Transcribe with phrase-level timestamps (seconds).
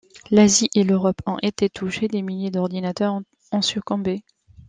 [0.31, 4.23] L’Asie et l’Europe ont été touchées, des milliers d’ordinateurs ont succombé.